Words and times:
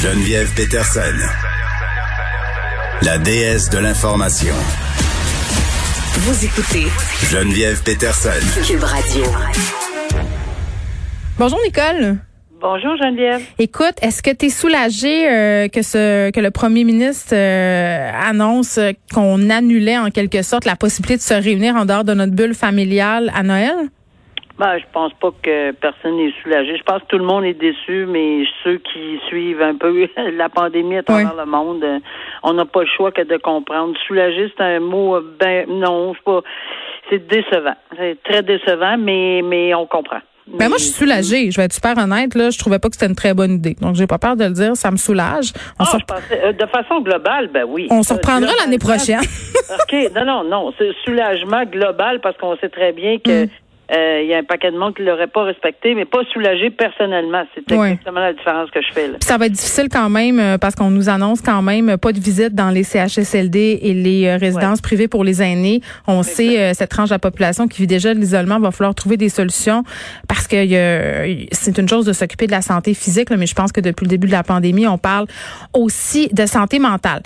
Geneviève 0.00 0.54
Peterson, 0.54 1.00
la 3.02 3.18
déesse 3.18 3.68
de 3.68 3.78
l'information. 3.78 4.54
Vous 6.18 6.44
écoutez 6.44 6.86
Geneviève 7.28 7.82
Peterson. 7.82 8.28
Cube 8.64 8.84
Radio. 8.84 9.24
Bonjour 11.36 11.58
Nicole. 11.64 12.18
Bonjour 12.60 12.96
Geneviève. 12.96 13.42
Écoute, 13.58 13.94
est-ce 14.00 14.22
que 14.22 14.30
tu 14.30 14.46
es 14.46 14.50
soulagée 14.50 15.28
euh, 15.28 15.66
que 15.66 15.82
ce 15.82 16.30
que 16.30 16.38
le 16.38 16.52
premier 16.52 16.84
ministre 16.84 17.34
euh, 17.34 18.12
annonce 18.22 18.78
qu'on 19.12 19.50
annulait 19.50 19.98
en 19.98 20.10
quelque 20.10 20.42
sorte 20.42 20.64
la 20.64 20.76
possibilité 20.76 21.16
de 21.16 21.22
se 21.22 21.34
réunir 21.34 21.74
en 21.74 21.86
dehors 21.86 22.04
de 22.04 22.14
notre 22.14 22.34
bulle 22.34 22.54
familiale 22.54 23.32
à 23.34 23.42
Noël? 23.42 23.74
Ben, 24.58 24.76
je 24.78 24.84
pense 24.92 25.12
pas 25.14 25.30
que 25.40 25.70
personne 25.72 26.16
n'est 26.16 26.32
soulagé. 26.42 26.76
Je 26.76 26.82
pense 26.82 27.00
que 27.02 27.06
tout 27.06 27.18
le 27.18 27.24
monde 27.24 27.44
est 27.44 27.54
déçu, 27.54 28.06
mais 28.06 28.42
ceux 28.64 28.78
qui 28.78 29.20
suivent 29.28 29.62
un 29.62 29.76
peu 29.76 30.08
la 30.36 30.48
pandémie 30.48 30.96
à 30.96 31.02
travers 31.04 31.34
le 31.34 31.46
monde, 31.46 31.84
euh, 31.84 32.00
on 32.42 32.54
n'a 32.54 32.64
pas 32.64 32.80
le 32.80 32.88
choix 32.88 33.12
que 33.12 33.22
de 33.22 33.36
comprendre. 33.36 33.94
Soulagé, 34.06 34.52
c'est 34.56 34.64
un 34.64 34.80
mot, 34.80 35.20
ben 35.38 35.66
non, 35.68 36.12
c'est 36.14 36.24
pas, 36.24 36.40
c'est 37.08 37.28
décevant. 37.28 37.76
C'est 37.96 38.20
très 38.24 38.42
décevant, 38.42 38.96
mais 38.98 39.42
mais 39.44 39.74
on 39.74 39.86
comprend. 39.86 40.20
Ben 40.54 40.68
moi, 40.68 40.78
je 40.78 40.84
suis 40.84 40.92
soulagée. 40.92 41.50
Je 41.50 41.56
vais 41.56 41.64
être 41.64 41.72
super 41.72 41.96
honnête. 41.98 42.34
Là, 42.34 42.50
je 42.50 42.58
trouvais 42.58 42.78
pas 42.78 42.88
que 42.88 42.94
c'était 42.94 43.06
une 43.06 43.14
très 43.14 43.34
bonne 43.34 43.52
idée. 43.52 43.76
Donc, 43.80 43.96
j'ai 43.96 44.06
pas 44.06 44.18
peur 44.18 44.34
de 44.34 44.44
le 44.44 44.52
dire. 44.52 44.76
Ça 44.76 44.90
me 44.90 44.96
soulage. 44.96 45.52
On 45.78 45.84
ah, 45.84 45.98
pensais, 46.06 46.40
euh, 46.42 46.52
de 46.52 46.66
façon 46.66 47.00
globale, 47.00 47.48
ben 47.48 47.64
oui. 47.68 47.86
On 47.90 48.02
se 48.02 48.14
reprendra 48.14 48.50
l'année 48.60 48.78
prochaine. 48.78 49.20
OK. 49.70 50.12
Non, 50.14 50.24
non, 50.24 50.44
non. 50.44 50.74
C'est 50.78 50.90
soulagement 51.04 51.64
global 51.64 52.20
parce 52.20 52.36
qu'on 52.38 52.56
sait 52.56 52.70
très 52.70 52.92
bien 52.92 53.18
que 53.18 53.44
mm. 53.44 53.48
Euh, 53.90 54.20
il 54.22 54.28
y 54.28 54.34
a 54.34 54.38
un 54.38 54.44
paquet 54.44 54.70
de 54.70 54.76
monde 54.76 54.94
qui 54.94 55.02
l'aurait 55.02 55.28
pas 55.28 55.44
respecté, 55.44 55.94
mais 55.94 56.04
pas 56.04 56.22
soulagé 56.32 56.70
personnellement. 56.70 57.44
C'est 57.54 57.72
exactement 57.72 58.20
la 58.20 58.34
différence 58.34 58.70
que 58.70 58.82
je 58.82 58.92
fais. 58.92 59.08
Là. 59.08 59.16
ça 59.20 59.38
va 59.38 59.46
être 59.46 59.52
difficile 59.52 59.88
quand 59.90 60.10
même 60.10 60.38
euh, 60.38 60.58
parce 60.58 60.74
qu'on 60.74 60.90
nous 60.90 61.08
annonce 61.08 61.40
quand 61.40 61.62
même 61.62 61.96
pas 61.96 62.12
de 62.12 62.20
visite 62.20 62.54
dans 62.54 62.70
les 62.70 62.82
CHSLD 62.82 63.78
et 63.82 63.94
les 63.94 64.26
euh, 64.26 64.36
résidences 64.36 64.82
privées 64.82 65.08
pour 65.08 65.24
les 65.24 65.42
aînés. 65.42 65.80
On 66.06 66.22
sait 66.22 66.74
cette 66.74 66.90
tranche 66.90 67.08
de 67.08 67.14
la 67.14 67.18
population 67.18 67.66
qui 67.66 67.82
vit 67.82 67.86
déjà 67.86 68.14
de 68.14 68.18
l'isolement 68.18 68.58
va 68.60 68.70
falloir 68.70 68.94
trouver 68.94 69.16
des 69.16 69.28
solutions 69.28 69.84
parce 70.28 70.46
que 70.46 70.56
c'est 71.52 71.78
une 71.78 71.88
chose 71.88 72.04
de 72.04 72.12
s'occuper 72.12 72.46
de 72.46 72.52
la 72.52 72.62
santé 72.62 72.94
physique, 72.94 73.30
mais 73.30 73.46
je 73.46 73.54
pense 73.54 73.72
que 73.72 73.80
depuis 73.80 74.04
le 74.04 74.10
début 74.10 74.26
de 74.26 74.32
la 74.32 74.42
pandémie, 74.42 74.86
on 74.86 74.98
parle 74.98 75.26
aussi 75.72 76.28
de 76.32 76.46
santé 76.46 76.78
mentale. 76.78 77.22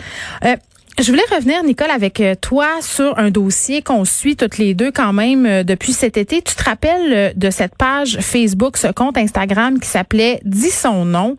Je 0.98 1.10
voulais 1.10 1.22
revenir, 1.34 1.64
Nicole, 1.64 1.90
avec 1.90 2.20
euh, 2.20 2.34
toi 2.38 2.66
sur 2.82 3.18
un 3.18 3.30
dossier 3.30 3.80
qu'on 3.80 4.04
suit 4.04 4.36
toutes 4.36 4.58
les 4.58 4.74
deux 4.74 4.92
quand 4.92 5.14
même 5.14 5.46
euh, 5.46 5.64
depuis 5.64 5.94
cet 5.94 6.18
été. 6.18 6.42
Tu 6.42 6.54
te 6.54 6.62
rappelles 6.62 7.12
euh, 7.12 7.32
de 7.34 7.48
cette 7.48 7.74
page 7.76 8.18
Facebook, 8.20 8.76
ce 8.76 8.88
compte 8.88 9.16
Instagram 9.16 9.80
qui 9.80 9.88
s'appelait 9.88 10.40
Dis 10.44 10.70
son 10.70 11.06
nom, 11.06 11.36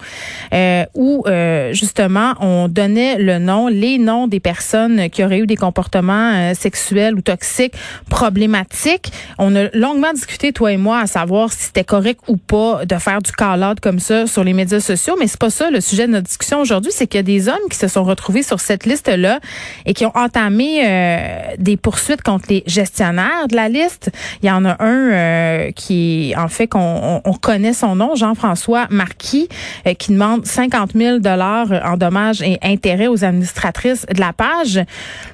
où 0.96 1.24
justement 1.72 2.34
on 2.40 2.68
donnait 2.68 3.18
le 3.18 3.38
nom, 3.38 3.68
les 3.68 3.98
noms 4.00 4.28
des 4.28 4.40
personnes 4.40 5.10
qui 5.10 5.24
auraient 5.24 5.40
eu 5.40 5.48
des 5.48 5.56
comportements 5.56 6.54
sexuels 6.54 7.16
ou 7.16 7.22
toxiques 7.22 7.76
problématiques. 8.10 9.12
On 9.38 9.56
a 9.56 9.70
longuement 9.74 10.14
discuté, 10.14 10.52
toi 10.52 10.72
et 10.72 10.78
moi, 10.78 11.00
à 11.00 11.08
savoir 11.08 11.52
si 11.52 11.66
c'était 11.66 11.84
correct 11.84 12.22
ou 12.28 12.38
pas 12.38 12.86
de 12.86 12.96
faire 12.96 13.22
du 13.22 13.32
call 13.32 13.76
comme 13.82 14.00
ça 14.00 14.28
sur 14.28 14.44
les 14.44 14.54
médias 14.54 14.80
sociaux, 14.80 15.16
mais 15.20 15.28
c'est 15.28 15.40
pas 15.40 15.50
ça 15.50 15.70
le 15.70 15.82
sujet 15.82 16.08
de 16.08 16.14
notre 16.14 16.28
discussion 16.28 16.60
aujourd'hui, 16.60 16.92
c'est 16.94 17.08
qu'il 17.08 17.18
y 17.18 17.20
a 17.20 17.24
des 17.24 17.50
hommes 17.50 17.70
qui 17.70 17.78
se 17.78 17.88
sont 17.88 18.04
retrouvés 18.04 18.44
sur 18.44 18.60
cette 18.60 18.86
liste-là 18.86 19.40
et 19.86 19.94
qui 19.94 20.06
ont 20.06 20.16
entamé 20.16 20.82
euh, 20.86 21.56
des 21.58 21.78
poursuites 21.78 22.22
contre 22.22 22.46
les 22.50 22.64
gestionnaires 22.68 23.48
de 23.50 23.56
la 23.56 23.70
liste. 23.70 24.12
Il 24.42 24.48
y 24.48 24.52
en 24.52 24.66
a 24.66 24.82
un 24.84 25.12
euh, 25.12 25.72
qui, 25.72 26.34
en 26.38 26.48
fait, 26.48 26.68
qu'on 26.68 27.22
on 27.24 27.34
connaît 27.34 27.74
son 27.74 27.96
nom, 27.96 28.16
Jean-François 28.16 28.88
Marquis, 28.90 29.50
euh, 29.88 29.94
qui 29.94 30.12
demande 30.12 30.46
50 30.46 30.92
000 30.96 31.20
dollars 31.20 31.68
en 31.86 31.98
dommages 31.98 32.42
et 32.42 32.58
intérêts 32.62 33.08
aux 33.08 33.24
administratrices 33.24 34.06
de 34.14 34.20
la 34.20 34.34
page. 34.34 34.80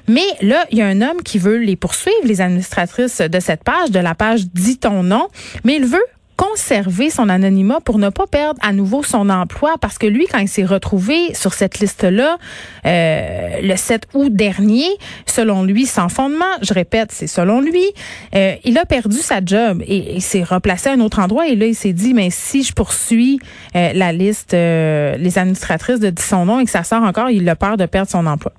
Mais 0.08 0.26
là, 0.40 0.64
il 0.70 0.78
y 0.78 0.82
a 0.82 0.86
un 0.86 1.00
homme 1.02 1.22
qui 1.24 1.38
veut 1.38 1.58
les 1.58 1.76
poursuivre, 1.76 2.16
les 2.24 2.40
administratrices 2.40 3.20
de 3.20 3.40
cette 3.40 3.64
page, 3.64 3.90
de 3.90 4.00
la 4.00 4.14
page 4.14 4.46
Dis 4.52 4.78
ton 4.78 5.02
nom, 5.02 5.28
mais 5.64 5.76
il 5.76 5.86
veut 5.86 6.04
conserver 6.40 7.10
son 7.10 7.28
anonymat 7.28 7.80
pour 7.84 7.98
ne 7.98 8.08
pas 8.08 8.26
perdre 8.26 8.58
à 8.62 8.72
nouveau 8.72 9.02
son 9.02 9.28
emploi 9.28 9.74
parce 9.78 9.98
que 9.98 10.06
lui, 10.06 10.26
quand 10.26 10.38
il 10.38 10.48
s'est 10.48 10.64
retrouvé 10.64 11.34
sur 11.34 11.52
cette 11.52 11.80
liste-là 11.80 12.38
euh, 12.86 13.60
le 13.62 13.76
7 13.76 14.08
août 14.14 14.34
dernier, 14.34 14.86
selon 15.26 15.64
lui, 15.64 15.84
sans 15.84 16.08
fondement, 16.08 16.46
je 16.62 16.72
répète, 16.72 17.12
c'est 17.12 17.26
selon 17.26 17.60
lui, 17.60 17.84
euh, 18.34 18.54
il 18.64 18.78
a 18.78 18.86
perdu 18.86 19.18
sa 19.18 19.44
job 19.44 19.82
et 19.86 20.14
il 20.14 20.22
s'est 20.22 20.42
replacé 20.42 20.88
à 20.88 20.92
un 20.92 21.00
autre 21.00 21.18
endroit 21.18 21.46
et 21.46 21.56
là, 21.56 21.66
il 21.66 21.74
s'est 21.74 21.92
dit, 21.92 22.14
mais 22.14 22.30
si 22.30 22.62
je 22.62 22.72
poursuis 22.72 23.38
euh, 23.76 23.92
la 23.92 24.12
liste, 24.12 24.52
les 24.52 25.38
administratrices 25.38 26.00
de 26.00 26.12
son 26.18 26.46
nom 26.46 26.58
et 26.58 26.64
que 26.64 26.70
ça 26.70 26.84
sort 26.84 27.02
encore, 27.02 27.28
il 27.28 27.46
a 27.50 27.56
peur 27.56 27.76
de 27.76 27.84
perdre 27.84 28.10
son 28.10 28.26
emploi. 28.26 28.52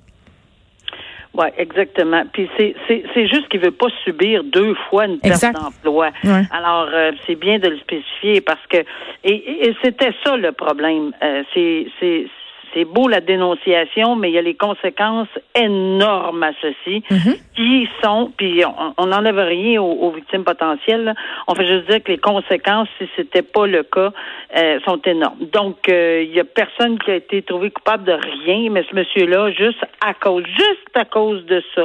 Oui, 1.34 1.46
exactement. 1.56 2.24
Puis 2.32 2.48
c'est, 2.56 2.74
c'est, 2.86 3.04
c'est 3.14 3.26
juste 3.26 3.48
qu'il 3.48 3.60
veut 3.60 3.70
pas 3.70 3.88
subir 4.04 4.44
deux 4.44 4.74
fois 4.90 5.06
une 5.06 5.18
perte 5.18 5.42
d'emploi. 5.54 6.10
Alors, 6.50 6.88
euh, 6.92 7.12
c'est 7.26 7.36
bien 7.36 7.58
de 7.58 7.68
le 7.68 7.78
spécifier 7.78 8.40
parce 8.42 8.64
que 8.68 8.78
et, 9.24 9.68
et 9.68 9.74
c'était 9.82 10.12
ça 10.24 10.36
le 10.36 10.52
problème. 10.52 11.12
Euh, 11.22 11.42
c'est, 11.54 11.86
c'est 11.98 12.26
c'est 12.74 12.84
beau 12.84 13.08
la 13.08 13.20
dénonciation, 13.20 14.16
mais 14.16 14.30
il 14.30 14.34
y 14.34 14.38
a 14.38 14.42
les 14.42 14.54
conséquences 14.54 15.28
énormes 15.54 16.42
à 16.42 16.52
ceci 16.60 17.02
mhm. 17.10 17.34
qui 17.54 17.88
sont, 18.02 18.32
puis 18.36 18.62
on 18.96 19.06
n'enlève 19.06 19.38
rien 19.38 19.80
aux, 19.80 20.10
victimes 20.10 20.44
potentielles. 20.44 21.14
On 21.46 21.54
fait 21.54 21.66
juste 21.66 21.88
dire 21.88 22.02
que 22.02 22.12
les 22.12 22.18
conséquences, 22.18 22.88
si 22.98 23.08
c'était 23.16 23.42
pas 23.42 23.66
le 23.66 23.82
cas, 23.82 24.12
euh, 24.56 24.80
sont 24.86 25.00
énormes. 25.02 25.38
Donc, 25.52 25.88
euh, 25.88 26.22
il 26.22 26.34
y 26.34 26.40
a 26.40 26.44
personne 26.44 26.98
qui 26.98 27.10
a 27.10 27.16
été 27.16 27.42
trouvé 27.42 27.70
coupable 27.70 28.04
de 28.04 28.12
rien, 28.12 28.70
mais 28.70 28.84
ce 28.88 28.94
monsieur-là, 28.94 29.50
juste 29.52 29.84
à 30.04 30.14
cause, 30.14 30.44
juste 30.46 30.96
à 30.96 31.04
cause 31.04 31.44
de 31.46 31.62
ça, 31.74 31.84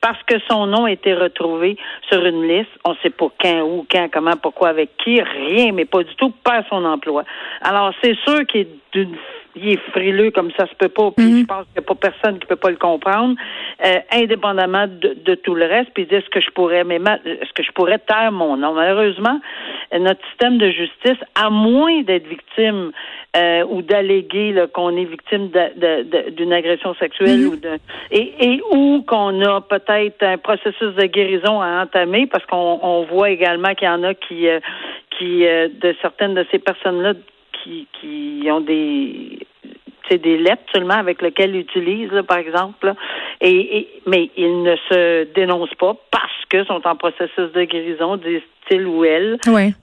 parce 0.00 0.22
que 0.24 0.36
son 0.48 0.66
nom 0.66 0.84
a 0.84 0.92
été 0.92 1.14
retrouvé 1.14 1.76
sur 2.08 2.24
une 2.24 2.46
liste. 2.46 2.70
On 2.84 2.90
ne 2.90 2.96
sait 3.02 3.10
pas 3.10 3.28
quand, 3.40 3.62
où, 3.62 3.86
quand, 3.90 4.08
comment, 4.12 4.36
pourquoi, 4.40 4.68
avec 4.68 4.96
qui, 4.98 5.20
rien, 5.20 5.72
mais 5.72 5.84
pas 5.84 6.02
du 6.02 6.14
tout, 6.16 6.30
pas 6.44 6.62
son 6.68 6.84
emploi. 6.84 7.24
Alors, 7.62 7.92
c'est 8.02 8.16
sûr 8.26 8.46
qu'il 8.46 8.62
est 8.62 8.68
d'une 8.92 9.16
il 9.56 9.72
est 9.72 9.90
frileux 9.90 10.30
comme 10.30 10.50
ça 10.56 10.66
se 10.66 10.74
peut 10.74 10.88
pas. 10.88 11.10
Puis 11.10 11.26
mhm. 11.26 11.40
je 11.40 11.46
pense 11.46 11.64
qu'il 11.64 11.80
n'y 11.80 11.84
a 11.84 11.94
pas 11.94 11.94
personne 11.94 12.38
qui 12.38 12.46
peut 12.46 12.56
pas 12.56 12.70
le 12.70 12.76
comprendre, 12.76 13.34
euh, 13.84 13.98
indépendamment 14.12 14.86
de, 14.86 15.34
tout 15.34 15.54
le 15.54 15.66
reste. 15.66 15.90
Puis 15.94 16.06
dire 16.06 16.22
ce 16.24 16.30
que 16.30 16.40
je 16.40 16.50
pourrais, 16.50 16.84
mais 16.84 16.96
est-ce 16.96 17.52
que 17.52 17.62
je 17.62 17.72
pourrais 17.72 17.98
taire 17.98 18.32
mon 18.32 18.56
nom. 18.56 18.74
Malheureusement, 18.74 19.40
notre 19.98 20.24
système 20.28 20.58
de 20.58 20.70
justice, 20.70 21.18
à 21.34 21.50
moins 21.50 22.02
d'être 22.02 22.26
victime 22.26 22.92
euh, 23.36 23.64
ou 23.68 23.82
d'alléguer 23.82 24.64
qu'on 24.72 24.96
est 24.96 25.04
victime 25.04 25.50
d'une 26.36 26.52
agression 26.52 26.94
sexuelle 26.94 27.40
mhm. 27.40 27.48
ou 27.48 27.56
de 27.56 27.78
et, 28.10 28.32
et 28.40 28.60
ou 28.70 29.02
qu'on 29.06 29.40
a 29.42 29.60
peut-être 29.60 30.22
un 30.22 30.38
processus 30.38 30.94
de 30.94 31.06
guérison 31.06 31.60
à 31.60 31.82
entamer, 31.82 32.26
parce 32.26 32.44
qu'on 32.46 32.78
on 32.82 33.04
voit 33.04 33.30
également 33.30 33.74
qu'il 33.74 33.88
y 33.88 33.90
en 33.90 34.02
a 34.02 34.14
qui 34.14 34.48
euh, 34.48 34.60
qui 35.18 35.44
de 35.44 35.94
certaines 36.02 36.34
de 36.34 36.44
ces 36.50 36.58
personnes-là 36.58 37.14
qui, 37.66 37.88
qui 38.00 38.48
ont 38.50 38.60
des 38.60 39.38
c'est 40.08 40.18
des 40.18 40.38
lettres 40.38 40.62
seulement 40.72 40.94
avec 40.94 41.20
lesquelles 41.20 41.54
ils 41.54 41.62
utilisent, 41.62 42.22
par 42.28 42.38
exemple. 42.38 42.94
Et, 43.40 43.88
mais 44.06 44.30
ils 44.36 44.62
ne 44.62 44.76
se 44.88 45.24
dénoncent 45.34 45.74
pas 45.78 45.94
parce 46.10 46.32
que 46.48 46.64
sont 46.64 46.80
en 46.84 46.96
processus 46.96 47.52
de 47.54 47.64
guérison, 47.64 48.16
disent-ils 48.16 48.86
ou 48.86 49.04
elles. 49.04 49.36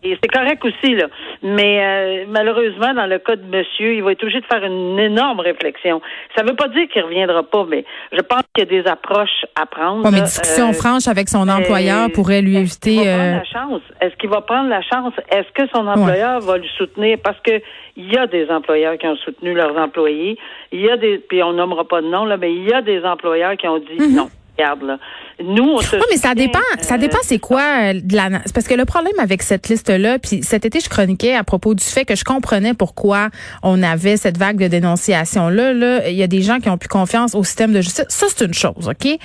Et 0.03 0.17
c'est 0.21 0.29
correct 0.29 0.63
aussi, 0.63 0.95
là. 0.95 1.07
Mais 1.41 1.83
euh, 1.83 2.25
malheureusement, 2.29 2.93
dans 2.93 3.05
le 3.05 3.19
cas 3.19 3.35
de 3.35 3.43
monsieur, 3.43 3.93
il 3.93 4.03
va 4.03 4.13
être 4.13 4.23
obligé 4.23 4.39
de 4.39 4.45
faire 4.45 4.63
une 4.63 4.97
énorme 4.97 5.41
réflexion. 5.41 6.01
Ça 6.35 6.43
ne 6.43 6.49
veut 6.49 6.55
pas 6.55 6.69
dire 6.69 6.87
qu'il 6.87 7.01
ne 7.01 7.07
reviendra 7.07 7.43
pas, 7.43 7.65
mais 7.69 7.85
je 8.11 8.21
pense 8.21 8.43
qu'il 8.53 8.63
y 8.63 8.67
a 8.77 8.81
des 8.81 8.89
approches 8.89 9.45
à 9.55 9.65
prendre. 9.65 10.09
mais 10.09 10.21
discussion 10.21 10.69
euh, 10.69 10.73
franche 10.73 11.07
avec 11.07 11.29
son 11.29 11.47
employeur 11.49 12.09
pourrait 12.11 12.41
lui 12.41 12.57
éviter. 12.57 12.95
Est-ce 12.95 13.05
qu'il 13.05 13.09
va 13.09 13.21
prendre 13.21 13.27
euh, 13.27 13.39
la 13.39 13.43
chance? 13.43 13.81
Est-ce 14.01 14.15
qu'il 14.15 14.29
va 14.29 14.41
prendre 14.41 14.69
la 14.69 14.81
chance? 14.81 15.13
Est-ce 15.29 15.51
que 15.53 15.69
son 15.73 15.87
employeur 15.87 16.39
va 16.39 16.57
le 16.57 16.67
soutenir? 16.77 17.17
Parce 17.23 17.39
que 17.41 17.61
il 17.95 18.11
y 18.11 18.17
a 18.17 18.25
des 18.25 18.49
employeurs 18.49 18.97
qui 18.97 19.05
ont 19.05 19.15
soutenu 19.17 19.53
leurs 19.53 19.77
employés. 19.77 20.37
Il 20.71 20.81
y 20.81 20.89
a 20.89 20.97
des, 20.97 21.19
puis 21.19 21.43
on 21.43 21.53
nommera 21.53 21.83
pas 21.83 22.01
de 22.01 22.07
nom 22.07 22.25
là, 22.25 22.37
mais 22.37 22.51
il 22.51 22.67
y 22.67 22.73
a 22.73 22.81
des 22.81 23.03
employeurs 23.03 23.55
qui 23.55 23.67
ont 23.67 23.77
dit 23.77 23.99
mhm. 23.99 24.12
Non. 24.13 24.29
Regarde, 24.57 24.83
là. 24.83 24.97
Nous, 25.43 25.63
on 25.63 25.81
se. 25.81 25.95
Oui, 25.95 26.03
mais 26.11 26.17
ça 26.17 26.35
dépend. 26.35 26.59
ça 26.79 26.99
dépend, 26.99 27.17
c'est 27.23 27.39
quoi 27.39 27.61
euh, 27.61 27.93
de 28.01 28.15
la. 28.15 28.29
Parce 28.53 28.67
que 28.67 28.75
le 28.75 28.85
problème 28.85 29.13
avec 29.17 29.41
cette 29.41 29.67
liste-là, 29.67 30.19
puis 30.19 30.43
cet 30.43 30.65
été, 30.65 30.79
je 30.79 30.89
chroniquais 30.89 31.33
à 31.33 31.43
propos 31.43 31.73
du 31.73 31.83
fait 31.83 32.05
que 32.05 32.15
je 32.15 32.23
comprenais 32.23 32.75
pourquoi 32.75 33.29
on 33.63 33.81
avait 33.81 34.15
cette 34.15 34.37
vague 34.37 34.57
de 34.57 34.67
dénonciation-là. 34.67 35.73
Là, 35.73 36.07
il 36.07 36.15
y 36.15 36.21
a 36.21 36.27
des 36.27 36.43
gens 36.43 36.59
qui 36.59 36.69
ont 36.69 36.77
plus 36.77 36.89
confiance 36.89 37.33
au 37.33 37.43
système 37.43 37.73
de 37.73 37.81
justice. 37.81 38.05
Ça, 38.09 38.27
c'est 38.29 38.45
une 38.45 38.53
chose, 38.53 38.87
OK? 38.87 39.17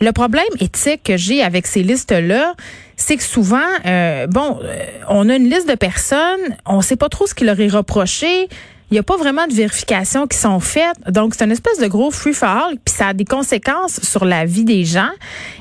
Le 0.00 0.12
problème 0.12 0.44
éthique 0.60 1.02
que 1.04 1.18
j'ai 1.18 1.42
avec 1.42 1.66
ces 1.66 1.82
listes-là, 1.82 2.54
c'est 2.96 3.18
que 3.18 3.22
souvent, 3.22 3.58
euh, 3.84 4.26
bon, 4.28 4.60
euh, 4.62 4.84
on 5.08 5.28
a 5.28 5.36
une 5.36 5.48
liste 5.50 5.68
de 5.68 5.74
personnes, 5.74 6.56
on 6.64 6.80
sait 6.80 6.96
pas 6.96 7.10
trop 7.10 7.26
ce 7.26 7.34
qui 7.34 7.44
leur 7.44 7.60
est 7.60 7.68
reproché 7.68 8.48
il 8.90 8.94
n'y 8.94 8.98
a 8.98 9.04
pas 9.04 9.16
vraiment 9.16 9.46
de 9.46 9.52
vérifications 9.52 10.26
qui 10.26 10.36
sont 10.36 10.58
faites. 10.58 10.96
Donc, 11.08 11.34
c'est 11.34 11.44
une 11.44 11.52
espèce 11.52 11.78
de 11.78 11.86
gros 11.86 12.10
free-for-all, 12.10 12.74
puis 12.84 12.92
ça 12.92 13.08
a 13.08 13.14
des 13.14 13.24
conséquences 13.24 14.00
sur 14.02 14.24
la 14.24 14.44
vie 14.44 14.64
des 14.64 14.84
gens. 14.84 15.10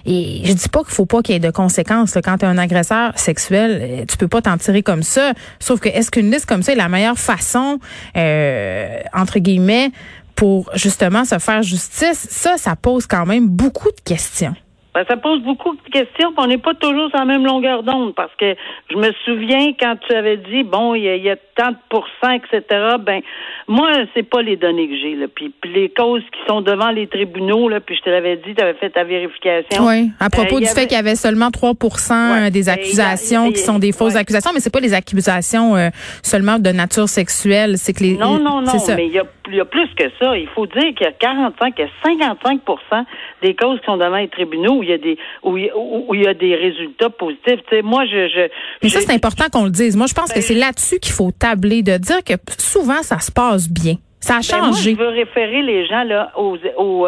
Et 0.05 0.41
je 0.45 0.53
dis 0.53 0.67
pas 0.67 0.83
qu'il 0.83 0.93
faut 0.93 1.05
pas 1.05 1.21
qu'il 1.21 1.33
y 1.33 1.35
ait 1.35 1.39
de 1.39 1.51
conséquences. 1.51 2.17
Quand 2.23 2.39
tu 2.39 2.45
es 2.45 2.47
un 2.47 2.57
agresseur 2.57 3.17
sexuel, 3.17 3.79
euh, 3.81 4.05
tu 4.07 4.17
peux 4.17 4.27
pas 4.27 4.41
t'en 4.41 4.57
tirer 4.57 4.81
comme 4.81 5.03
ça. 5.03 5.33
Sauf 5.59 5.79
que 5.79 5.89
est-ce 5.89 6.09
qu'une 6.09 6.31
liste 6.31 6.47
comme 6.47 6.63
ça 6.63 6.71
est 6.71 6.75
la 6.75 6.89
meilleure 6.89 7.19
façon, 7.19 7.79
euh, 8.17 8.99
entre 9.13 9.37
guillemets, 9.37 9.91
pour 10.35 10.71
justement 10.73 11.23
se 11.23 11.37
faire 11.37 11.61
justice? 11.61 12.27
Ça, 12.31 12.57
ça 12.57 12.75
pose 12.75 13.05
quand 13.05 13.27
même 13.27 13.47
beaucoup 13.47 13.89
de 13.89 14.01
questions. 14.03 14.55
Ben, 14.95 15.05
ça 15.07 15.17
pose 15.17 15.41
beaucoup 15.43 15.75
de 15.75 15.91
questions, 15.91 16.33
on 16.35 16.47
n'est 16.47 16.57
pas 16.57 16.73
toujours 16.73 17.09
sur 17.09 17.19
la 17.19 17.25
même 17.25 17.45
longueur 17.45 17.83
d'onde, 17.83 18.15
parce 18.15 18.33
que 18.39 18.55
je 18.89 18.97
me 18.97 19.11
souviens 19.23 19.73
quand 19.79 19.95
tu 20.07 20.15
avais 20.15 20.37
dit, 20.37 20.63
bon, 20.63 20.95
il 20.95 21.03
y, 21.03 21.29
a, 21.29 21.35
tant 21.55 21.69
de 21.69 21.77
pourcents, 21.89 22.31
etc., 22.31 22.63
ben, 22.99 23.21
moi, 23.67 23.91
c'est 24.15 24.23
pas 24.23 24.41
les 24.41 24.55
données 24.55 24.87
que 24.87 24.95
j'ai, 24.95 25.15
là. 25.15 25.27
Puis, 25.33 25.53
les 25.65 25.89
causes 25.89 26.23
qui 26.31 26.39
sont 26.47 26.61
devant 26.61 26.89
les 26.89 27.05
tribunaux, 27.05 27.69
là, 27.69 27.79
puis 27.79 27.95
je 27.97 28.01
te 28.01 28.09
l'avais 28.09 28.37
dit, 28.37 28.55
tu 28.55 28.63
avais 28.63 28.73
fait 28.73 28.89
ta 28.89 29.03
vérification. 29.03 29.85
Oui, 29.85 30.09
à 30.19 30.31
propos 30.31 30.57
euh, 30.57 30.61
du 30.61 30.65
fait 30.65 30.87
qu'il 30.87 30.97
y 30.97 30.99
avait 30.99 31.15
seulement 31.15 31.49
3% 31.49 32.49
des 32.49 32.63
ben, 32.63 32.69
accusations 32.69 33.51
qui 33.51 33.59
sont 33.59 33.77
des 33.77 33.91
fausses 33.91 34.15
accusations, 34.15 34.51
mais 34.55 34.59
c'est 34.59 34.73
pas 34.73 34.79
les 34.79 34.95
accusations 34.95 35.75
euh, 35.75 35.89
seulement 36.23 36.57
de 36.57 36.71
nature 36.71 37.07
sexuelle, 37.07 37.77
c'est 37.77 37.93
que 37.93 38.03
les... 38.03 38.17
Non, 38.17 38.39
non, 38.39 38.61
non, 38.61 38.73
mais 38.95 39.05
il 39.05 39.13
y 39.13 39.19
a 39.19 39.25
y 39.55 39.59
a 39.59 39.65
plus 39.65 39.87
que 39.95 40.05
ça. 40.19 40.37
Il 40.37 40.47
faut 40.47 40.65
dire 40.65 40.93
qu'il 40.95 41.01
y 41.01 41.05
a 41.05 41.11
45, 41.11 41.73
il 41.77 41.85
y 42.19 42.23
a 42.23 42.33
55% 42.33 43.05
des 43.41 43.55
causes 43.55 43.79
qui 43.79 43.85
sont 43.85 43.97
devant 43.97 44.17
les 44.17 44.27
tribunaux 44.27 44.81
il 44.89 44.91
y 44.91 44.93
a 44.93 44.97
des 44.97 45.17
où 45.43 45.57
il 45.57 46.23
y 46.23 46.27
a, 46.27 46.33
des 46.33 46.55
résultats 46.55 47.09
positifs. 47.09 47.59
moi, 47.83 48.05
je, 48.05 48.27
je 48.27 48.49
Mais 48.83 48.89
ça, 48.89 49.01
c'est 49.01 49.13
important 49.13 49.45
qu'on 49.51 49.65
le 49.65 49.71
dise. 49.71 49.95
Moi, 49.95 50.07
je 50.07 50.13
pense 50.13 50.29
que 50.29 50.35
ben, 50.35 50.41
c'est 50.41 50.55
là-dessus 50.55 50.99
qu'il 50.99 51.13
faut 51.13 51.31
tabler, 51.31 51.81
de 51.81 51.97
dire 51.97 52.23
que 52.23 52.33
souvent, 52.57 53.01
ça 53.03 53.19
se 53.19 53.31
passe 53.31 53.69
bien. 53.69 53.95
Ça 54.21 54.37
a 54.37 54.41
changé. 54.41 54.95
Ben, 54.95 55.03
moi, 55.03 55.13
je 55.13 55.13
veux 55.13 55.19
référer 55.19 55.61
les 55.61 55.87
gens 55.87 56.03
là 56.03 56.31
au, 56.35 56.57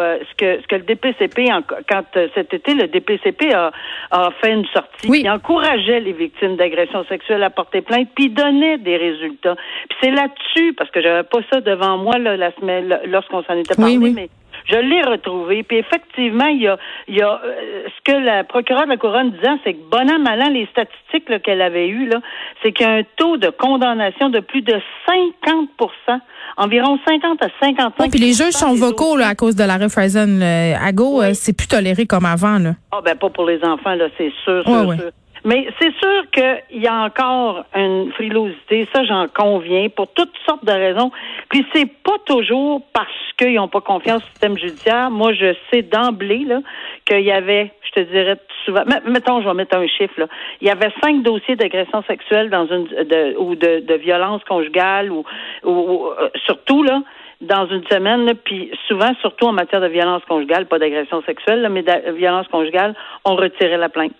euh, 0.00 0.18
ce 0.30 0.34
que 0.36 0.62
ce 0.62 0.66
que 0.66 0.76
le 0.76 0.82
DPCP 0.82 1.48
quand 1.88 2.04
euh, 2.16 2.28
cet 2.34 2.54
été 2.54 2.72
le 2.72 2.88
DPCP 2.88 3.52
a, 3.52 3.70
a 4.10 4.30
fait 4.40 4.52
une 4.52 4.64
sortie, 4.72 5.08
oui. 5.10 5.20
il 5.22 5.30
encourageait 5.30 6.00
les 6.00 6.12
victimes 6.12 6.56
d'agressions 6.56 7.04
sexuelles 7.10 7.42
à 7.42 7.50
porter 7.50 7.82
plainte, 7.82 8.08
puis 8.14 8.30
donnait 8.30 8.78
des 8.78 8.96
résultats. 8.96 9.56
Puis 9.90 9.98
c'est 10.02 10.10
là-dessus 10.10 10.72
parce 10.72 10.90
que 10.90 11.02
j'avais 11.02 11.24
pas 11.24 11.40
ça 11.52 11.60
devant 11.60 11.98
moi 11.98 12.18
là, 12.18 12.38
la 12.38 12.50
semaine 12.54 12.98
lorsqu'on 13.06 13.42
s'en 13.42 13.58
était 13.58 13.74
parlé, 13.74 13.98
mais 13.98 14.30
je 14.66 14.76
l'ai 14.76 15.02
retrouvé. 15.02 15.62
Puis 15.62 15.78
effectivement, 15.78 16.46
il 16.46 16.62
y 16.62 16.68
a, 16.68 16.78
il 17.08 17.16
y 17.16 17.22
a 17.22 17.40
euh, 17.44 17.84
ce 17.86 18.12
que 18.12 18.16
la 18.18 18.44
procureure 18.44 18.84
de 18.84 18.90
la 18.90 18.96
couronne 18.96 19.30
disait, 19.32 19.48
c'est 19.64 19.74
que 19.74 19.90
bon 19.90 20.10
an, 20.10 20.18
mal 20.18 20.42
an, 20.42 20.50
les 20.50 20.66
statistiques 20.66 21.42
qu'elle 21.42 21.62
avait 21.62 21.88
eues, 21.88 22.08
là, 22.08 22.20
c'est 22.62 22.72
qu'il 22.72 22.86
y 22.86 22.88
a 22.88 22.92
un 22.92 23.02
taux 23.16 23.36
de 23.36 23.48
condamnation 23.48 24.28
de 24.28 24.40
plus 24.40 24.62
de 24.62 24.80
50% 25.08 26.20
environ 26.56 26.98
50 27.06 27.42
à 27.42 27.48
55 27.60 28.10
Puis 28.10 28.20
les 28.20 28.32
juges 28.32 28.52
sont 28.52 28.74
vocaux 28.74 29.16
là, 29.16 29.28
à 29.28 29.34
cause 29.34 29.56
de 29.56 29.64
la 29.64 29.78
Fraison. 29.88 30.40
Ago, 30.42 31.22
euh, 31.22 31.30
c'est 31.34 31.56
plus 31.56 31.66
toléré 31.66 32.06
comme 32.06 32.24
avant. 32.24 32.58
Là. 32.58 32.74
Ah 32.92 33.00
ben 33.04 33.16
pas 33.16 33.30
pour 33.30 33.46
les 33.46 33.62
enfants, 33.64 33.94
là, 33.94 34.06
c'est 34.16 34.32
sûr, 34.44 34.62
sûr, 34.64 34.94
sûr. 34.94 35.10
Mais 35.44 35.66
c'est 35.80 35.92
sûr 35.96 36.30
qu'il 36.30 36.82
y 36.82 36.86
a 36.86 36.94
encore 36.94 37.64
une 37.74 38.12
frilosité, 38.12 38.88
ça 38.94 39.04
j'en 39.04 39.26
conviens, 39.26 39.88
pour 39.88 40.12
toutes 40.12 40.32
sortes 40.46 40.64
de 40.64 40.72
raisons. 40.72 41.10
Puis 41.50 41.66
c'est 41.74 41.90
pas 42.02 42.16
toujours 42.26 42.82
parce 42.92 43.08
qu'ils 43.36 43.54
n'ont 43.54 43.68
pas 43.68 43.80
confiance 43.80 44.22
au 44.22 44.26
système 44.28 44.56
judiciaire. 44.56 45.10
Moi, 45.10 45.32
je 45.32 45.54
sais 45.70 45.82
d'emblée 45.82 46.44
là 46.44 46.60
qu'il 47.04 47.22
y 47.22 47.32
avait, 47.32 47.72
je 47.82 48.02
te 48.02 48.10
dirais 48.10 48.36
souvent, 48.64 48.84
mettons, 49.06 49.42
je 49.42 49.48
vais 49.48 49.54
mettre 49.54 49.76
un 49.76 49.86
chiffre 49.88 50.14
là, 50.18 50.26
il 50.60 50.68
y 50.68 50.70
avait 50.70 50.92
cinq 51.02 51.22
dossiers 51.22 51.56
d'agression 51.56 52.02
sexuelle 52.04 52.48
dans 52.48 52.66
une 52.66 52.84
de, 52.84 53.36
ou 53.36 53.56
de, 53.56 53.80
de 53.80 53.94
violence 53.94 54.44
conjugale 54.44 55.10
ou, 55.10 55.24
ou, 55.64 56.06
euh, 56.06 56.28
surtout 56.46 56.84
là 56.84 57.02
dans 57.40 57.66
une 57.66 57.84
semaine, 57.88 58.32
puis 58.44 58.70
souvent, 58.86 59.12
surtout 59.20 59.46
en 59.46 59.52
matière 59.52 59.80
de 59.80 59.88
violence 59.88 60.22
conjugale, 60.28 60.66
pas 60.66 60.78
d'agression 60.78 61.22
sexuelle, 61.22 61.68
mais 61.72 61.82
de 61.82 62.12
violence 62.12 62.46
conjugale, 62.48 62.94
on 63.24 63.34
retirait 63.34 63.78
la 63.78 63.88
plainte. 63.88 64.14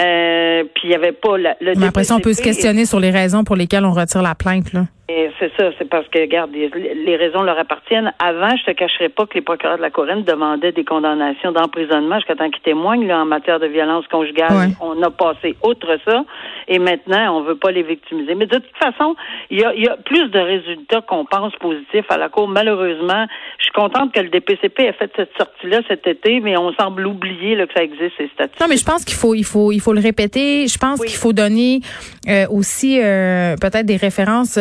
Euh, 0.00 0.64
puis 0.74 0.84
il 0.84 0.88
n'y 0.88 0.94
avait 0.94 1.12
pas 1.12 1.36
le. 1.36 1.50
Mais 1.76 1.86
après 1.86 2.04
ça, 2.04 2.16
on 2.16 2.20
peut 2.20 2.32
se 2.32 2.42
questionner 2.42 2.86
sur 2.86 2.98
les 2.98 3.10
raisons 3.10 3.44
pour 3.44 3.56
lesquelles 3.56 3.84
on 3.84 3.92
retire 3.92 4.22
la 4.22 4.34
plainte, 4.34 4.72
là. 4.72 4.86
C'est 5.08 5.50
ça, 5.58 5.70
c'est 5.78 5.88
parce 5.88 6.06
que, 6.08 6.20
regarde, 6.20 6.52
les 6.52 7.16
raisons 7.16 7.42
leur 7.42 7.58
appartiennent. 7.58 8.12
Avant, 8.20 8.56
je 8.56 8.64
te 8.64 8.70
cacherai 8.70 9.08
pas 9.08 9.26
que 9.26 9.34
les 9.34 9.40
procureurs 9.40 9.76
de 9.76 9.82
la 9.82 9.90
Couronne 9.90 10.22
demandaient 10.22 10.70
des 10.70 10.84
condamnations 10.84 11.50
d'emprisonnement 11.50 12.16
jusqu'à 12.16 12.36
temps 12.36 12.48
qu'ils 12.48 12.62
témoignent. 12.62 13.06
Là, 13.06 13.20
en 13.20 13.24
matière 13.24 13.58
de 13.58 13.66
violence 13.66 14.06
conjugale, 14.06 14.70
on 14.80 15.02
a 15.02 15.10
passé 15.10 15.56
outre 15.64 15.98
ça, 16.06 16.24
et 16.68 16.78
maintenant, 16.78 17.36
on 17.36 17.42
veut 17.42 17.56
pas 17.56 17.72
les 17.72 17.82
victimiser. 17.82 18.34
Mais 18.36 18.46
de 18.46 18.56
toute 18.56 18.76
façon, 18.80 19.16
il 19.50 19.58
y 19.58 19.64
a, 19.64 19.96
plus 20.04 20.30
de 20.30 20.38
résultats 20.38 21.00
qu'on 21.00 21.24
pense 21.24 21.52
positifs 21.56 22.06
à 22.08 22.16
la 22.16 22.28
Cour. 22.28 22.46
Malheureusement, 22.48 23.26
je 23.58 23.64
suis 23.64 23.72
contente 23.72 24.12
que 24.12 24.20
le 24.20 24.28
DPCP 24.28 24.84
ait 24.84 24.92
fait 24.92 25.10
cette 25.16 25.32
sortie-là 25.36 25.80
cet 25.88 26.06
été, 26.06 26.40
mais 26.40 26.56
on 26.56 26.72
semble 26.74 27.06
oublier 27.06 27.56
là, 27.56 27.66
que 27.66 27.74
ça 27.74 27.82
existe, 27.82 28.12
ces 28.16 28.28
statistiques. 28.28 28.60
Non, 28.60 28.68
mais 28.68 28.76
je 28.76 28.84
pense 28.84 29.04
qu'il 29.04 29.16
faut, 29.16 29.34
il 29.34 29.44
faut, 29.44 29.72
il 29.72 29.80
faut 29.80 29.92
le 29.92 30.00
répéter. 30.00 30.68
Je 30.68 30.78
pense 30.78 31.00
qu'il 31.00 31.18
faut 31.18 31.32
donner 31.32 31.80
euh, 32.28 32.46
aussi 32.50 33.00
euh, 33.02 33.56
peut-être 33.60 33.86
des 33.86 33.96
références 33.96 34.58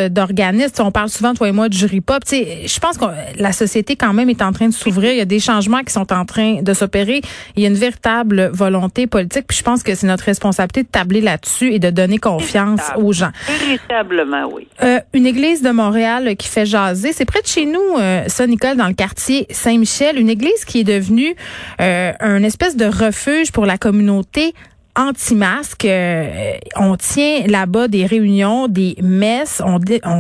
on 0.79 0.91
parle 0.91 1.09
souvent, 1.09 1.33
toi 1.33 1.47
et 1.47 1.51
moi, 1.51 1.69
de 1.69 1.73
jury 1.73 2.01
pop. 2.01 2.23
je 2.29 2.79
pense 2.79 2.97
que 2.97 3.05
la 3.37 3.51
société, 3.51 3.95
quand 3.95 4.13
même, 4.13 4.29
est 4.29 4.41
en 4.41 4.51
train 4.51 4.67
de 4.67 4.73
s'ouvrir. 4.73 5.11
Il 5.11 5.17
y 5.17 5.21
a 5.21 5.25
des 5.25 5.39
changements 5.39 5.83
qui 5.83 5.93
sont 5.93 6.11
en 6.13 6.25
train 6.25 6.61
de 6.61 6.73
s'opérer. 6.73 7.21
Il 7.55 7.63
y 7.63 7.65
a 7.65 7.69
une 7.69 7.75
véritable 7.75 8.49
volonté 8.53 9.07
politique. 9.07 9.45
Puis 9.47 9.57
je 9.57 9.63
pense 9.63 9.83
que 9.83 9.95
c'est 9.95 10.07
notre 10.07 10.25
responsabilité 10.25 10.83
de 10.83 10.87
tabler 10.87 11.21
là-dessus 11.21 11.73
et 11.73 11.79
de 11.79 11.89
donner 11.89 12.17
confiance 12.17 12.81
aux 12.97 13.13
gens. 13.13 13.31
Véritablement, 13.47 14.49
oui. 14.51 14.67
Euh, 14.83 14.99
une 15.13 15.25
église 15.25 15.61
de 15.61 15.69
Montréal 15.69 16.35
qui 16.35 16.47
fait 16.47 16.65
jaser. 16.65 17.13
C'est 17.13 17.25
près 17.25 17.41
de 17.41 17.47
chez 17.47 17.65
nous, 17.65 17.97
euh, 17.99 18.23
ça, 18.27 18.47
Nicole, 18.47 18.77
dans 18.77 18.87
le 18.87 18.93
quartier 18.93 19.47
Saint-Michel. 19.49 20.17
Une 20.17 20.29
église 20.29 20.65
qui 20.65 20.79
est 20.79 20.83
devenue 20.83 21.35
euh, 21.79 22.11
un 22.19 22.43
espèce 22.43 22.75
de 22.75 22.85
refuge 22.85 23.51
pour 23.51 23.65
la 23.65 23.77
communauté 23.77 24.53
anti-masque. 24.95 25.85
Euh, 25.85 26.53
on 26.75 26.95
tient 26.95 27.45
là-bas 27.47 27.87
des 27.87 28.05
réunions, 28.05 28.67
des 28.67 28.95
messes, 29.01 29.61
on, 29.65 29.79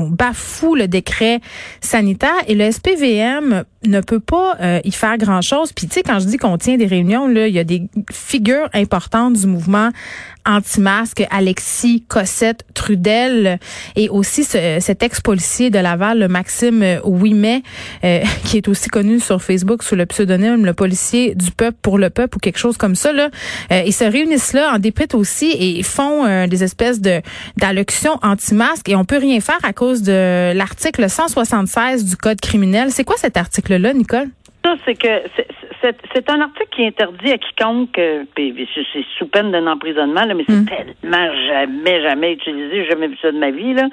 bafoue 0.09 0.75
le 0.75 0.87
décret 0.87 1.41
sanitaire 1.81 2.29
et 2.47 2.55
le 2.55 2.71
SPVM 2.71 3.63
ne 3.85 4.01
peut 4.01 4.19
pas 4.19 4.57
euh, 4.61 4.79
y 4.83 4.91
faire 4.91 5.17
grand-chose. 5.17 5.73
Puis 5.73 5.87
tu 5.87 5.95
sais, 5.95 6.03
quand 6.03 6.19
je 6.19 6.25
dis 6.25 6.37
qu'on 6.37 6.57
tient 6.57 6.77
des 6.77 6.85
réunions, 6.85 7.27
là, 7.27 7.47
il 7.47 7.53
y 7.53 7.59
a 7.59 7.63
des 7.63 7.83
figures 8.11 8.69
importantes 8.73 9.33
du 9.33 9.47
mouvement 9.47 9.89
anti-masque, 10.45 11.25
Alexis 11.29 12.03
Cossette 12.07 12.65
Trudel, 12.73 13.59
et 13.95 14.09
aussi 14.09 14.43
ce, 14.43 14.77
cet 14.79 15.03
ex-policier 15.03 15.69
de 15.69 15.79
Laval, 15.79 16.27
Maxime 16.27 16.99
Ouimet, 17.03 17.63
euh, 18.03 18.21
qui 18.45 18.57
est 18.57 18.67
aussi 18.67 18.89
connu 18.89 19.19
sur 19.19 19.41
Facebook 19.41 19.83
sous 19.83 19.95
le 19.95 20.05
pseudonyme 20.05 20.65
le 20.65 20.73
policier 20.73 21.35
du 21.35 21.51
peuple 21.51 21.77
pour 21.81 21.97
le 21.97 22.09
peuple 22.09 22.37
ou 22.37 22.39
quelque 22.39 22.59
chose 22.59 22.77
comme 22.77 22.95
ça. 22.95 23.13
Là. 23.13 23.29
Euh, 23.71 23.83
ils 23.85 23.93
se 23.93 24.03
réunissent 24.03 24.53
là 24.53 24.73
en 24.73 24.79
déprit 24.79 25.07
aussi 25.13 25.55
et 25.57 25.83
font 25.83 26.25
euh, 26.25 26.47
des 26.47 26.63
espèces 26.63 27.01
de 27.01 27.21
d'allocutions 27.57 28.17
anti-masque 28.21 28.89
et 28.89 28.95
on 28.95 29.05
peut 29.05 29.17
rien 29.17 29.39
faire 29.39 29.59
à 29.63 29.73
cause 29.73 30.01
de 30.01 30.53
l'article 30.53 31.09
176 31.09 32.05
du 32.05 32.15
Code 32.15 32.39
criminel. 32.39 32.91
C'est 32.91 33.03
quoi 33.03 33.15
cet 33.17 33.37
article-là, 33.37 33.93
Nicole? 33.93 34.29
Ça, 34.63 34.75
c'est 34.85 34.93
que 34.93 35.29
c'est 36.13 36.29
un 36.29 36.41
article 36.41 36.69
qui 36.69 36.85
interdit 36.85 37.31
à 37.31 37.37
quiconque, 37.39 37.97
euh, 37.97 38.25
c'est 38.35 39.05
sous 39.17 39.25
peine 39.25 39.51
d'un 39.51 39.65
emprisonnement, 39.65 40.23
là, 40.23 40.35
mais 40.35 40.43
c'est 40.47 40.55
hmm. 40.55 40.65
tellement 40.65 41.33
jamais, 41.47 42.01
jamais 42.01 42.33
utilisé, 42.33 42.85
jamais 42.85 43.07
vu 43.07 43.17
ça 43.21 43.31
de 43.31 43.39
ma 43.39 43.49
vie, 43.49 43.73
là, 43.73 43.87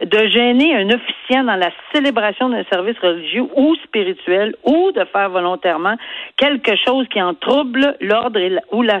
de 0.00 0.26
gêner 0.28 0.76
un 0.76 0.88
officiant 0.88 1.44
dans 1.44 1.56
la 1.56 1.70
célébration 1.92 2.48
d'un 2.48 2.64
service 2.72 2.98
religieux 3.00 3.44
ou 3.54 3.74
spirituel 3.84 4.56
ou 4.64 4.92
de 4.92 5.04
faire 5.04 5.28
volontairement 5.28 5.96
quelque 6.38 6.74
chose 6.76 7.06
qui 7.08 7.20
en 7.20 7.34
trouble 7.34 7.94
l'ordre 8.00 8.40
ou 8.72 8.82
la 8.82 9.00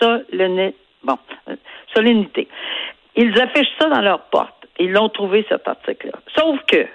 solennité. 0.00 0.74
Bon, 1.04 1.18
euh, 1.48 1.56
solennité. 1.94 2.48
Ils 3.14 3.38
affichent 3.40 3.74
ça 3.78 3.88
dans 3.88 4.00
leur 4.00 4.22
porte. 4.30 4.66
Ils 4.78 4.90
l'ont 4.90 5.08
trouvé, 5.08 5.44
cet 5.48 5.68
article-là. 5.68 6.18
Sauf 6.36 6.58
que 6.66 6.86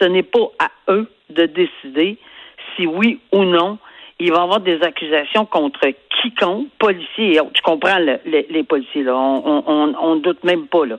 ce 0.00 0.06
n'est 0.06 0.22
pas 0.22 0.48
à 0.58 0.70
eux 0.92 1.08
de 1.30 1.46
décider 1.46 2.18
si 2.76 2.86
oui 2.86 3.20
ou 3.32 3.44
non 3.44 3.78
il 4.22 4.30
va 4.30 4.38
y 4.38 4.40
avoir 4.40 4.60
des 4.60 4.80
accusations 4.82 5.44
contre 5.46 5.80
quiconque, 6.22 6.68
policiers 6.78 7.34
et 7.34 7.40
autres. 7.40 7.52
Je 7.56 7.62
comprends 7.62 7.98
les, 7.98 8.62
policiers, 8.62 9.02
là. 9.02 9.16
On, 9.16 10.14
ne 10.16 10.20
doute 10.20 10.44
même 10.44 10.66
pas, 10.66 10.86
là. 10.86 10.96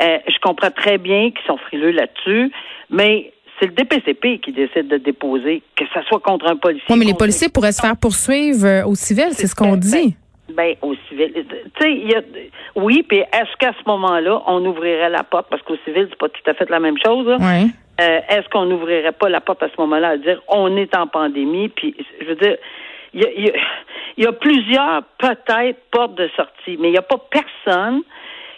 Euh, 0.00 0.18
je 0.26 0.38
comprends 0.40 0.70
très 0.70 0.98
bien 0.98 1.30
qu'ils 1.30 1.44
sont 1.46 1.56
frileux 1.56 1.90
là-dessus, 1.90 2.52
mais 2.88 3.32
c'est 3.58 3.66
le 3.66 3.72
DPCP 3.72 4.38
qui 4.38 4.52
décide 4.52 4.88
de 4.88 4.96
déposer, 4.96 5.62
que 5.76 5.84
ce 5.92 6.00
soit 6.02 6.20
contre 6.20 6.46
un 6.46 6.56
policier. 6.56 6.86
Oui, 6.88 6.98
mais 6.98 7.04
les 7.04 7.14
policiers 7.14 7.48
pourraient 7.48 7.72
se 7.72 7.82
faire 7.82 7.96
poursuivre 7.96 8.64
euh, 8.64 8.84
au 8.84 8.94
civil, 8.94 9.28
c'est 9.32 9.46
ce 9.46 9.54
qu'on 9.54 9.76
dit. 9.76 10.16
Ben, 10.54 10.74
au 10.82 10.94
civil. 11.08 11.32
Tu 11.78 11.82
sais, 11.82 12.16
a. 12.16 12.22
Oui, 12.76 13.04
puis 13.06 13.18
est-ce 13.18 13.56
qu'à 13.58 13.72
ce, 13.72 13.88
moment-là, 13.88 14.42
on 14.46 14.64
ouvrirait 14.64 15.10
la 15.10 15.24
porte, 15.24 15.48
parce 15.50 15.62
qu'au 15.62 15.76
civil, 15.84 16.06
c'est 16.08 16.18
pas 16.18 16.28
tout 16.28 16.50
à 16.50 16.54
fait 16.54 16.70
la 16.70 16.80
même 16.80 16.96
chose, 17.04 17.26
Oui. 17.40 17.70
Euh, 18.00 18.20
est-ce 18.28 18.48
qu'on 18.48 18.64
n'ouvrirait 18.64 19.12
pas 19.12 19.28
la 19.28 19.40
porte 19.40 19.62
à 19.62 19.68
ce 19.68 19.74
moment-là 19.78 20.10
à 20.10 20.16
dire 20.16 20.40
on 20.48 20.76
est 20.76 20.96
en 20.96 21.06
pandémie, 21.06 21.68
puis 21.68 21.94
je 22.20 22.26
veux 22.26 22.36
dire, 22.36 22.56
il 23.12 23.52
y 24.16 24.26
a, 24.26 24.32
plusieurs 24.32 25.02
peut-être 25.18 25.78
portes 25.90 26.14
de 26.14 26.28
sortie, 26.36 26.76
mais 26.78 26.88
il 26.88 26.92
n'y 26.92 26.98
a 26.98 27.02
pas 27.02 27.18
personne 27.30 28.02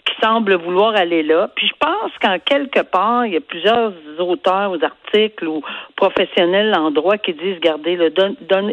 qui 0.04 0.14
semblent 0.20 0.54
vouloir 0.54 0.94
aller 0.94 1.22
là. 1.22 1.48
Puis 1.56 1.68
je 1.68 1.74
pense 1.78 2.10
qu'en 2.20 2.38
quelque 2.38 2.80
part, 2.80 3.26
il 3.26 3.34
y 3.34 3.36
a 3.36 3.40
plusieurs 3.40 3.92
auteurs 4.18 4.72
ou 4.72 4.84
articles 4.84 5.46
ou 5.46 5.62
professionnels 5.96 6.74
en 6.76 6.90
droit 6.90 7.16
qui 7.16 7.32
disent, 7.32 7.54
regardez, 7.54 7.96
le 7.96 8.10
don, 8.10 8.36
don 8.42 8.72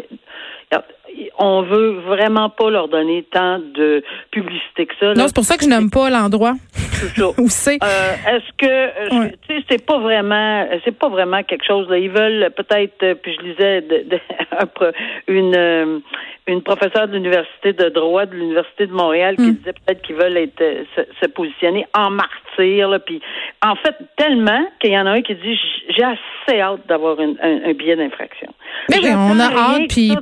on 1.38 1.62
veut 1.62 1.92
vraiment 2.06 2.50
pas 2.50 2.70
leur 2.70 2.88
donner 2.88 3.24
tant 3.30 3.58
de 3.58 4.02
publicité 4.30 4.86
que 4.86 4.94
ça. 5.00 5.14
Non, 5.14 5.26
c'est 5.26 5.34
pour 5.34 5.44
ça 5.44 5.56
que 5.56 5.64
je 5.64 5.68
n'aime 5.68 5.90
pas 5.90 6.10
l'endroit. 6.10 6.54
Où 7.38 7.48
c'est 7.48 7.78
euh, 7.82 8.14
Est-ce 8.28 8.52
que 8.58 8.66
euh, 8.66 9.30
tu 9.48 9.56
sais 9.56 9.64
c'est 9.70 9.86
pas 9.86 9.98
vraiment 9.98 10.66
c'est 10.84 10.96
pas 10.96 11.08
vraiment 11.08 11.42
quelque 11.42 11.64
chose 11.64 11.88
là. 11.88 11.98
Ils 11.98 12.10
veulent 12.10 12.50
peut-être 12.54 13.02
euh, 13.02 13.14
puis 13.14 13.36
je 13.38 13.46
lisais 13.46 13.80
de, 13.80 14.04
de, 14.10 14.20
une 15.28 16.02
une 16.46 16.62
professeure 16.62 17.08
de 17.08 17.14
l'université 17.14 17.72
de 17.72 17.88
droit 17.88 18.26
de 18.26 18.34
l'université 18.34 18.86
de 18.86 18.92
Montréal 18.92 19.36
qui 19.36 19.42
hmm. 19.42 19.54
disait 19.54 19.72
peut-être 19.72 20.02
qu'ils 20.02 20.16
veulent 20.16 20.36
être 20.36 20.62
se, 21.20 21.26
positionner 21.28 21.86
en 21.94 22.10
martyr 22.10 22.88
là 22.88 22.98
puis 22.98 23.20
en 23.64 23.76
fait 23.76 23.94
tellement 24.16 24.66
qu'il 24.80 24.92
y 24.92 24.98
en 24.98 25.06
a 25.06 25.12
un 25.12 25.22
qui 25.22 25.34
dit 25.34 25.58
j'ai 25.88 26.04
assez 26.04 26.60
hâte 26.60 26.86
d'avoir 26.86 27.18
un, 27.20 27.34
un, 27.42 27.72
billet 27.72 27.96
d'infraction. 27.96 28.52
Mais 28.90 29.14
on 29.14 29.38
a 29.38 29.44
hâte 29.44 29.88
puis 29.88 30.12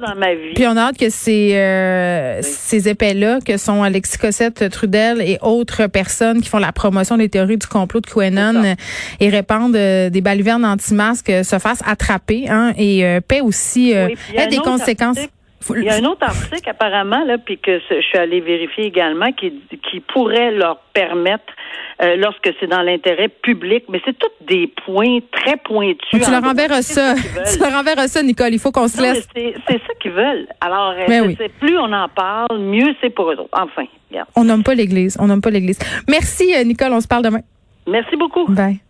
puis 0.55 0.67
on 0.67 0.77
a 0.77 0.78
hâte 0.79 0.99
que 0.99 1.11
ces 1.11 1.53
euh, 1.57 2.41
ces 2.43 2.89
épais 2.89 3.15
là 3.15 3.39
que 3.45 3.57
sont 3.57 3.83
Alexis 3.83 4.19
Cossette 4.19 4.71
Trudel 4.71 5.21
et 5.21 5.39
autres 5.43 5.87
personnes 5.87 6.41
qui 6.41 6.49
font 6.49 6.59
la 6.59 6.73
promotion 6.73 7.17
des 7.17 7.29
théories 7.29 7.59
du 7.59 7.67
complot 7.67 8.01
de 8.01 8.07
QAnon 8.07 8.77
et 9.21 9.29
répandent 9.29 9.77
euh, 9.77 10.11
des 10.11 10.21
balivernes 10.21 10.65
anti-masques 10.65 11.33
se 11.45 11.59
fassent 11.59 11.83
attraper 11.87 12.49
hein, 12.49 12.73
et 12.77 13.05
euh, 13.05 13.21
paient 13.21 13.41
aussi 13.41 13.95
euh, 13.95 14.09
des 14.51 14.59
conséquences. 14.59 15.19
Il 15.75 15.85
y 15.85 15.89
a 15.89 15.97
un 15.97 16.05
autre 16.05 16.23
article 16.23 16.71
apparemment 16.71 17.25
là, 17.25 17.37
puis 17.37 17.59
que 17.59 17.81
je 17.91 18.01
suis 18.01 18.19
allée 18.19 18.41
vérifier 18.41 18.87
également, 18.87 19.33
qui, 19.33 19.53
qui 19.91 20.01
pourrait 20.01 20.53
leur 20.53 20.79
permettre, 20.95 21.53
euh, 22.01 22.17
lorsque 22.17 22.51
c'est 22.61 22.67
dans 22.69 22.83
l'intérêt 22.83 23.29
public, 23.29 23.85
mais 23.89 24.01
c'est 24.05 24.17
tous 24.17 24.31
des 24.47 24.73
points 24.85 25.19
très 25.33 25.57
pointus. 25.57 25.99
Tu 26.11 26.19
leur 26.31 26.45
enverras 26.45 26.83
ça. 26.83 27.15
Tu 27.53 27.59
leur 27.59 27.75
enverras 27.75 28.07
ça, 28.07 28.23
Nicole. 28.23 28.53
Il 28.53 28.59
faut 28.59 28.71
qu'on 28.71 28.89
se 28.89 29.01
laisse. 29.03 29.27
C'est 29.35 29.55
ça 29.69 29.95
qu'ils 30.01 30.13
veulent. 30.13 30.47
Alors, 30.61 30.95
euh, 30.97 31.33
plus 31.61 31.77
on 31.79 31.93
en 31.93 32.09
parle, 32.09 32.59
mieux 32.59 32.95
c'est 33.01 33.11
pour 33.11 33.31
eux 33.31 33.37
autres. 33.37 33.49
Enfin, 33.53 33.85
On 34.37 34.45
nomme 34.45 34.63
pas 34.63 34.75
l'Église. 34.75 35.17
On 35.21 35.27
nomme 35.27 35.41
pas 35.41 35.51
l'Église. 35.51 35.79
Merci, 36.09 36.55
euh, 36.55 36.65
Nicole. 36.65 36.93
On 36.93 37.01
se 37.01 37.09
parle 37.09 37.25
demain. 37.25 37.41
Merci 37.87 38.17
beaucoup. 38.17 38.47
Bye. 38.47 38.81